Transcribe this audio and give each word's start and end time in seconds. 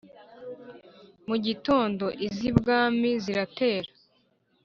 mu 1.27 1.35
gitondo 1.45 2.05
iz'ibwami 2.27 3.09
ziratera, 3.23 3.91